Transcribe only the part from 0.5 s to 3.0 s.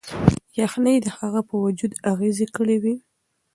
یخنۍ د هغه په وجود اغیز کړی و.